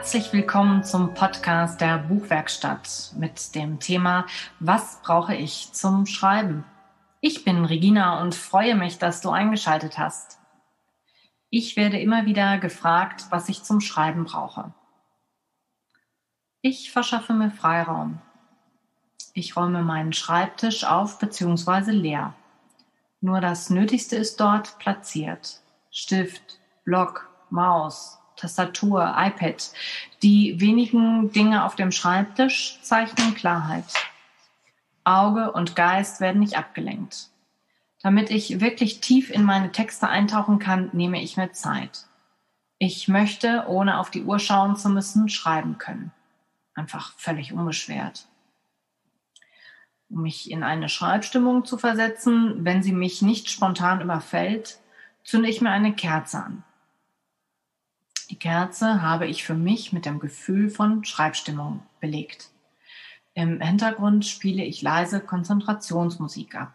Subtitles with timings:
[0.00, 4.24] Herzlich willkommen zum Podcast der Buchwerkstatt mit dem Thema
[4.58, 6.64] Was brauche ich zum Schreiben?
[7.20, 10.38] Ich bin Regina und freue mich, dass du eingeschaltet hast.
[11.50, 14.72] Ich werde immer wieder gefragt, was ich zum Schreiben brauche.
[16.62, 18.22] Ich verschaffe mir Freiraum.
[19.34, 21.90] Ich räume meinen Schreibtisch auf bzw.
[21.90, 22.32] leer.
[23.20, 25.60] Nur das Nötigste ist dort platziert.
[25.90, 29.70] Stift, Block, Maus, Tastatur, iPad.
[30.22, 33.84] Die wenigen Dinge auf dem Schreibtisch zeichnen Klarheit.
[35.04, 37.28] Auge und Geist werden nicht abgelenkt.
[38.02, 42.06] Damit ich wirklich tief in meine Texte eintauchen kann, nehme ich mir Zeit.
[42.78, 46.12] Ich möchte, ohne auf die Uhr schauen zu müssen, schreiben können.
[46.74, 48.26] Einfach völlig unbeschwert.
[50.08, 54.78] Um mich in eine Schreibstimmung zu versetzen, wenn sie mich nicht spontan überfällt,
[55.24, 56.64] zünde ich mir eine Kerze an.
[58.30, 62.50] Die Kerze habe ich für mich mit dem Gefühl von Schreibstimmung belegt.
[63.34, 66.72] Im Hintergrund spiele ich leise Konzentrationsmusik ab.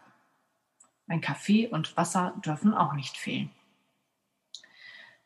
[1.08, 3.50] Ein Kaffee und Wasser dürfen auch nicht fehlen.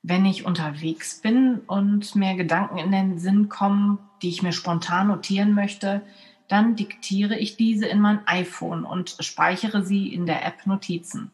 [0.02, 5.08] Wenn ich unterwegs bin und mir Gedanken in den Sinn kommen, die ich mir spontan
[5.08, 6.02] notieren möchte,
[6.46, 11.32] dann diktiere ich diese in mein iPhone und speichere sie in der App Notizen.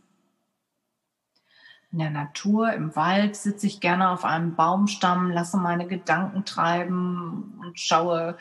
[1.97, 7.59] In der Natur, im Wald sitze ich gerne auf einem Baumstamm, lasse meine Gedanken treiben
[7.59, 8.37] und schaue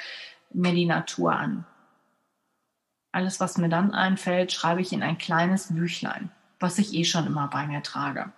[0.51, 1.65] mir die Natur an.
[3.13, 7.27] Alles, was mir dann einfällt, schreibe ich in ein kleines Büchlein, was ich eh schon
[7.27, 8.33] immer bei mir trage.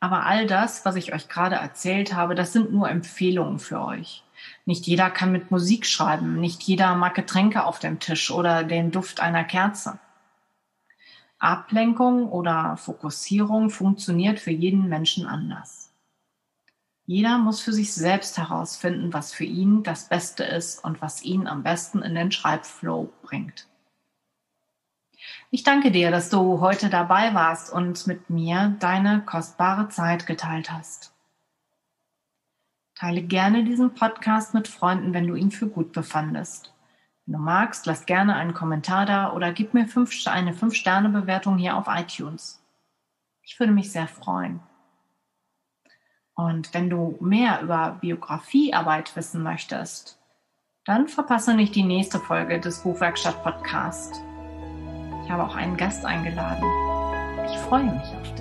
[0.00, 4.24] Aber all das, was ich euch gerade erzählt habe, das sind nur Empfehlungen für euch.
[4.64, 8.90] Nicht jeder kann mit Musik schreiben, nicht jeder mag Getränke auf dem Tisch oder den
[8.90, 9.98] Duft einer Kerze.
[11.40, 15.92] Ablenkung oder Fokussierung funktioniert für jeden Menschen anders.
[17.06, 21.48] Jeder muss für sich selbst herausfinden, was für ihn das Beste ist und was ihn
[21.48, 23.66] am besten in den Schreibflow bringt.
[25.50, 30.70] Ich danke dir, dass du heute dabei warst und mit mir deine kostbare Zeit geteilt
[30.70, 31.12] hast.
[32.94, 36.72] Teile gerne diesen Podcast mit Freunden, wenn du ihn für gut befandest.
[37.30, 41.76] Wenn du magst, lass gerne einen Kommentar da oder gib mir fünf, eine 5-Sterne-Bewertung hier
[41.76, 42.60] auf iTunes.
[43.44, 44.58] Ich würde mich sehr freuen.
[46.34, 50.18] Und wenn du mehr über Biografiearbeit wissen möchtest,
[50.84, 54.20] dann verpasse nicht die nächste Folge des Buchwerkstatt Podcast.
[55.22, 56.64] Ich habe auch einen Gast eingeladen.
[57.48, 58.39] Ich freue mich auf dich.